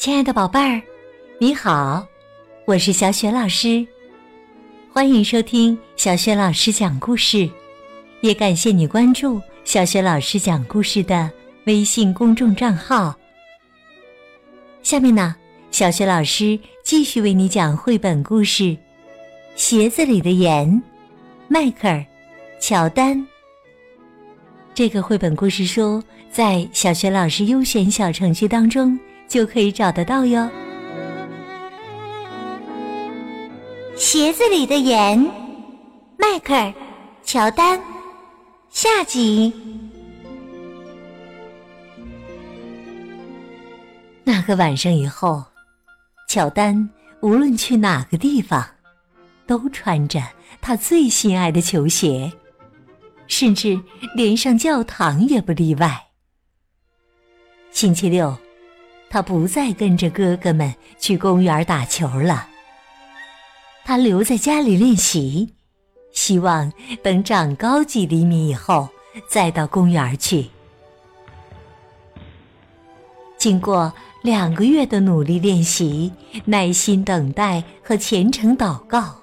[0.00, 0.80] 亲爱的宝贝儿，
[1.38, 2.06] 你好，
[2.64, 3.86] 我是小雪老师，
[4.90, 7.46] 欢迎收听小雪老师讲故事，
[8.22, 11.30] 也感谢你关注小雪老师讲故事的
[11.66, 13.14] 微信公众账号。
[14.82, 15.36] 下面呢，
[15.70, 18.62] 小雪老师继续为你讲绘本故事
[19.54, 20.66] 《鞋子里的盐》，
[21.46, 21.96] 迈克尔·
[22.58, 23.22] 乔丹。
[24.72, 28.98] 这个绘本故事书在小学老师优选小程序当中。
[29.30, 30.50] 就可以找得到哟。
[33.96, 35.16] 鞋子里的盐，
[36.18, 36.66] 迈克尔·
[37.22, 37.80] 乔丹，
[38.70, 39.52] 下集。
[44.24, 45.44] 那个晚上以后，
[46.28, 46.90] 乔丹
[47.20, 48.66] 无论去哪个地方，
[49.46, 50.20] 都穿着
[50.60, 52.32] 他最心爱的球鞋，
[53.28, 53.80] 甚至
[54.16, 56.08] 连上教堂也不例外。
[57.70, 58.36] 星期六。
[59.10, 62.46] 他不再跟着哥哥们去公园打球了。
[63.84, 65.52] 他留在家里练习，
[66.12, 68.88] 希望等长高几厘米以后
[69.28, 70.46] 再到公园去。
[73.36, 76.12] 经过两个月的努力练习、
[76.44, 79.16] 耐心等待和虔诚祷告，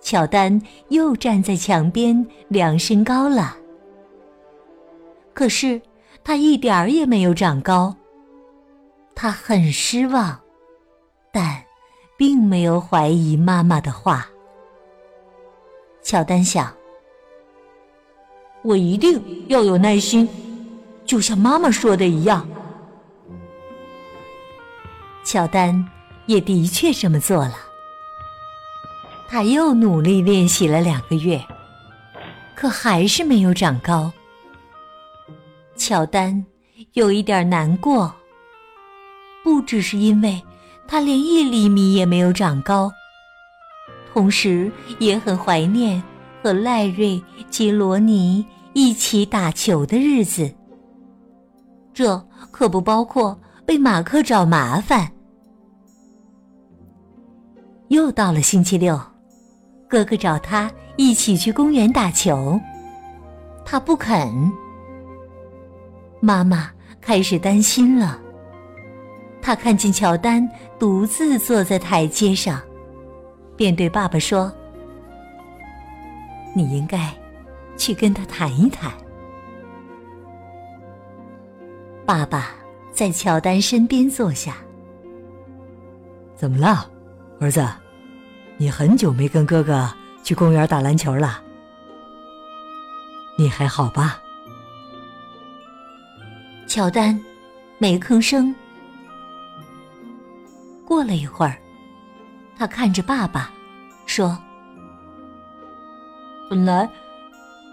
[0.00, 3.56] 乔丹又站在墙边量身高了。
[5.34, 5.80] 可是
[6.22, 7.96] 他一点儿也没有长高。
[9.14, 10.40] 他很失望，
[11.32, 11.62] 但
[12.16, 14.28] 并没有怀疑妈妈的话。
[16.02, 16.74] 乔丹想
[18.62, 20.28] ：“我一定要有耐心，
[21.04, 22.48] 就像妈妈说的一样。”
[25.24, 25.88] 乔丹
[26.26, 27.54] 也的确这么做了。
[29.28, 31.40] 他又努力练习了两个月，
[32.54, 34.12] 可还是没有长高。
[35.76, 36.44] 乔丹
[36.92, 38.12] 有一点难过。
[39.62, 40.42] 只是因为
[40.86, 42.92] 他连一厘米也没有长高，
[44.12, 46.02] 同时也很怀念
[46.42, 50.52] 和赖瑞及罗尼一起打球的日子。
[51.94, 52.18] 这
[52.50, 53.38] 可不包括
[53.68, 55.10] 为马克找麻烦。
[57.88, 58.98] 又到了星期六，
[59.86, 62.58] 哥哥找他一起去公园打球，
[63.64, 64.50] 他不肯。
[66.20, 66.70] 妈妈
[67.00, 68.21] 开始担心了。
[69.42, 70.48] 他看见乔丹
[70.78, 72.62] 独自坐在台阶上，
[73.56, 74.52] 便对爸爸说
[76.54, 77.12] ：“你应该
[77.76, 78.92] 去跟他谈一谈。”
[82.06, 82.50] 爸爸
[82.92, 84.54] 在乔丹身边坐下。
[86.36, 86.88] “怎么了，
[87.40, 87.66] 儿子？
[88.58, 89.92] 你很久没跟哥哥
[90.22, 91.42] 去公园打篮球了？
[93.36, 94.20] 你还好吧？”
[96.68, 97.20] 乔丹
[97.78, 98.54] 没吭声。
[101.02, 101.58] 过了一会儿，
[102.56, 103.50] 他看着爸爸，
[104.06, 104.38] 说
[106.48, 106.88] ：“本来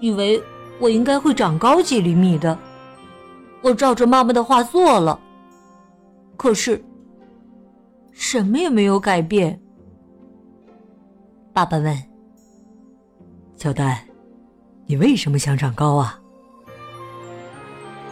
[0.00, 0.42] 以为
[0.78, 2.58] 我应该会长高几厘米的，
[3.60, 5.20] 我照着妈妈的话做了，
[6.38, 6.82] 可是
[8.10, 9.60] 什么也没有改变。”
[11.52, 11.94] 爸爸问
[13.54, 13.98] ：“乔丹，
[14.86, 16.18] 你为什么想长高啊？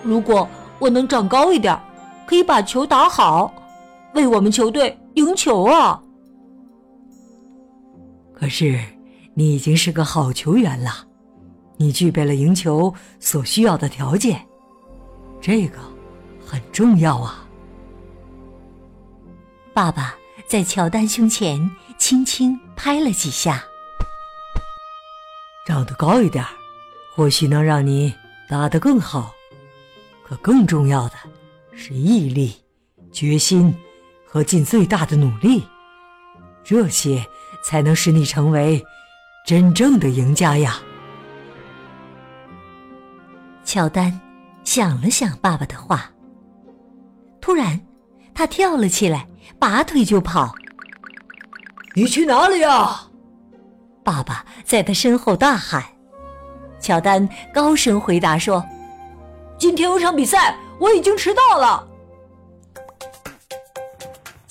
[0.03, 0.47] 如果
[0.79, 1.81] 我能长高一点，
[2.27, 3.51] 可以把球打好。”
[4.15, 6.03] 为我们球队赢球啊！
[8.35, 8.81] 可是
[9.35, 11.07] 你已经是个好球员了，
[11.77, 14.41] 你具备了赢球所需要的条件，
[15.41, 15.79] 这个
[16.45, 17.47] 很重要啊！
[19.75, 23.63] 爸爸在乔丹胸前轻轻拍了几下。
[25.67, 26.45] 长得高一点，
[27.15, 28.15] 或许能让你
[28.49, 29.33] 打得更好，
[30.25, 31.15] 可更重要的
[31.73, 32.57] 是毅力、
[33.13, 33.75] 决心。
[34.31, 35.67] 和尽最大的努力，
[36.63, 37.27] 这些
[37.65, 38.85] 才能使你成为
[39.47, 40.79] 真正的赢家呀！
[43.65, 44.21] 乔丹
[44.65, 46.11] 想了想爸爸的话，
[47.41, 47.81] 突然
[48.35, 49.27] 他跳了起来，
[49.59, 50.55] 拔腿就跑。
[51.95, 53.01] 你去哪里呀？
[54.05, 55.83] 爸爸在他身后大喊。
[56.79, 58.65] 乔丹高声回答说
[59.59, 61.88] ：“今天有场比赛，我已经迟到了。”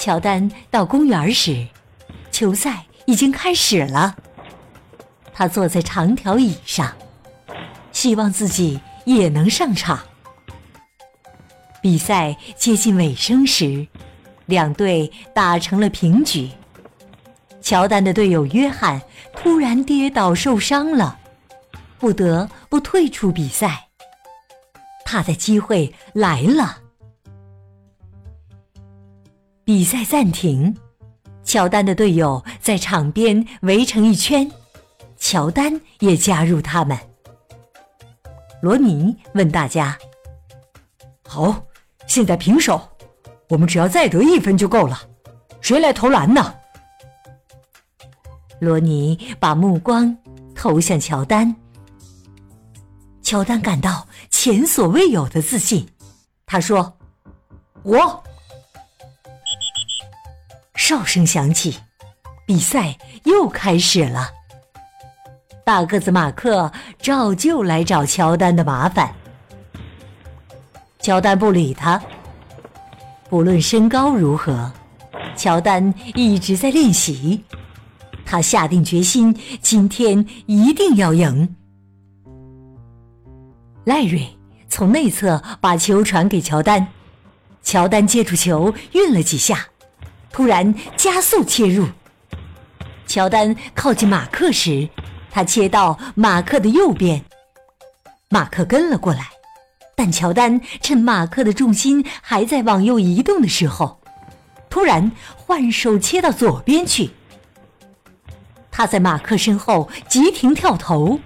[0.08, 1.68] 乔丹到公园时，
[2.32, 4.16] 球赛已经开始了。
[5.34, 6.96] 他坐在长条椅上，
[7.92, 10.00] 希望自己也能上场。
[11.82, 13.86] 比赛接近尾声时，
[14.46, 16.52] 两队打成了平局。
[17.62, 19.02] 乔丹的队友约翰
[19.36, 21.20] 突然跌倒受伤了，
[22.00, 23.90] 不得不退出比赛。
[25.04, 26.78] 他的机会来了。
[29.68, 30.74] 比赛暂停，
[31.44, 34.50] 乔丹的队友在场边围成一圈，
[35.18, 36.98] 乔丹也加入他们。
[38.62, 39.98] 罗尼问大家
[41.28, 41.62] ：“好，
[42.08, 42.82] 现在平手，
[43.50, 45.02] 我们只要再得一分就够了。
[45.60, 46.56] 谁来投篮呢？”
[48.62, 50.18] 罗尼把目光
[50.56, 51.54] 投向乔丹，
[53.22, 55.86] 乔丹感到前所未有的自信。
[56.46, 56.98] 他说
[57.84, 58.24] ：“我。”
[60.88, 61.76] 哨声响起，
[62.46, 64.30] 比赛又开始了。
[65.66, 69.14] 大个子马克照旧来找乔丹的麻烦，
[71.02, 72.02] 乔丹不理他。
[73.30, 74.72] 不论身高如何，
[75.36, 77.44] 乔丹一直在练习。
[78.26, 81.54] 他下定决心，今天一定要赢。
[83.84, 84.26] 赖瑞
[84.70, 86.88] 从内侧把球传给乔丹，
[87.62, 89.68] 乔丹接住球运了几下，
[90.38, 91.88] 突然加速切入。
[93.08, 94.88] 乔丹靠近马克时。
[95.32, 97.24] 他切到马克的右边，
[98.30, 99.30] 马克跟了过来，
[99.96, 104.00] 但乔丹趁马克的重心还在往右移动的时候，
[104.70, 107.10] 突然换手切到左边去。
[108.72, 111.20] 他在马克身后急停跳投，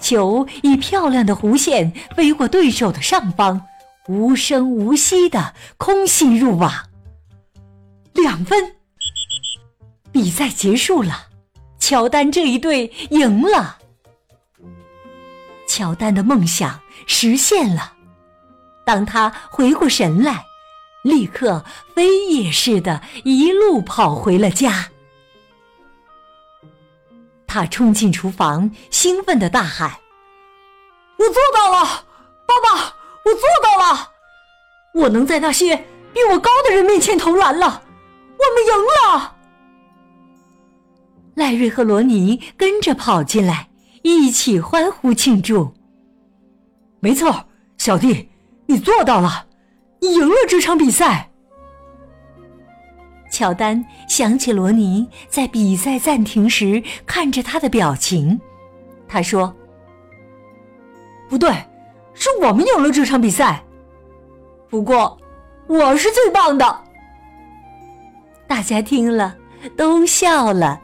[0.00, 3.62] 球以漂亮的弧线飞过对手的上方，
[4.08, 6.85] 无声无息的空心入网，
[8.16, 8.76] 两分。
[10.12, 11.26] 比赛结束了。
[11.78, 13.78] 乔丹这一队赢了，
[15.68, 17.92] 乔丹的梦想实现了。
[18.84, 20.44] 当他回过神来，
[21.04, 21.64] 立刻
[21.94, 24.88] 飞也似的，一路跑回了家。
[27.46, 29.98] 他冲进厨房，兴奋的大喊
[31.18, 32.04] ：“我做到了，
[32.46, 32.96] 爸爸！
[33.24, 34.10] 我做到了！
[34.92, 35.76] 我能在那些
[36.12, 37.82] 比我高的人面前投篮了！
[38.38, 39.36] 我们赢了！”
[41.34, 43.68] 赖瑞和罗尼跟着跑进来，
[44.02, 45.74] 一起欢呼庆祝。
[47.00, 47.44] 没错，
[47.76, 48.30] 小弟，
[48.66, 49.46] 你做到了，
[50.00, 51.30] 你赢了这场比赛。
[53.30, 58.40] 乔丹想起罗尼在比赛暂停时看着他的表情，
[59.06, 59.54] 他说
[61.28, 61.50] ：“不对，
[62.14, 63.62] 是我们赢了这场比赛。
[64.70, 65.18] 不过，
[65.66, 66.84] 我是最棒的。”
[68.46, 69.36] 大家听了
[69.76, 70.80] 都笑了。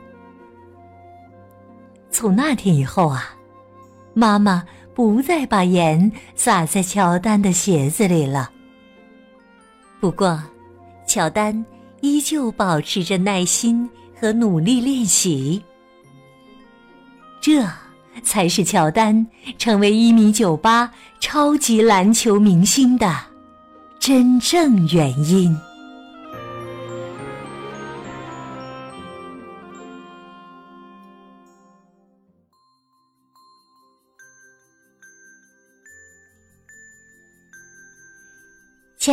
[2.10, 3.34] 从那天以后啊，
[4.14, 4.64] 妈妈
[4.94, 8.50] 不再把盐撒在乔丹的鞋子里了。
[10.00, 10.42] 不过，
[11.06, 11.64] 乔丹
[12.00, 13.88] 依旧保持着耐心
[14.20, 15.62] 和努力练习。
[17.40, 17.64] 这
[18.22, 19.26] 才是乔丹
[19.58, 23.16] 成为一米九八超级篮球明星的
[23.98, 25.56] 真正原因。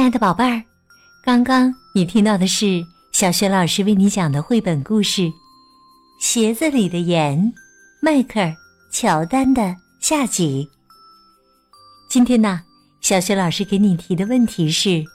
[0.10, 0.64] 爱的宝贝儿，
[1.24, 5.22] 刚刚你听到的是小雪老师为你讲的绘本故事
[6.20, 7.38] 《鞋子里的盐》，
[8.02, 8.48] 迈克尔·
[8.92, 10.68] 乔丹的下集。
[12.10, 12.60] 今天呢，
[13.02, 15.06] 小雪老师给你提的问题是：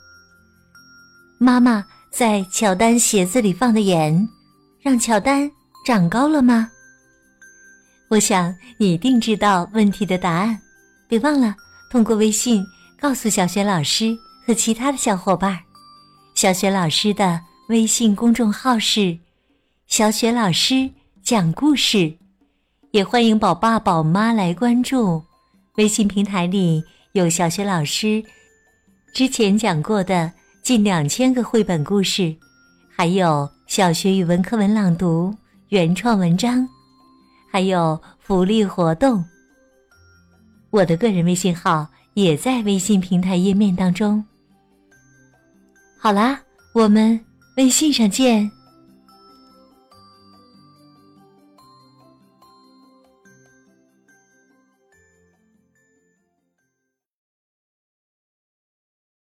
[1.39, 4.29] 妈妈在乔丹鞋子里放的盐，
[4.81, 5.51] 让乔丹
[5.85, 6.71] 长高了吗？
[8.11, 10.57] 我想你一定知道问题的答案，
[11.09, 11.53] 别忘了
[11.91, 12.65] 通过微信
[13.01, 14.17] 告诉小雪老师。
[14.47, 15.59] 和其他的小伙伴，
[16.35, 19.19] 小雪老师的微信公众号是
[19.89, 20.91] “小雪老师
[21.23, 22.15] 讲故事”，
[22.93, 25.23] 也欢迎宝爸宝妈来关注。
[25.77, 28.23] 微信平台里有小雪老师
[29.15, 30.31] 之前讲过的
[30.63, 32.37] 近两千个绘本故事，
[32.95, 35.35] 还有小学语文课文朗读、
[35.71, 36.69] 原创文章，
[37.51, 39.25] 还有福利活动。
[40.69, 44.23] 我的个人微信号也在微信平台页面当中。
[46.05, 46.39] 好啦，
[46.75, 47.19] 我们
[47.57, 48.53] 微信上见。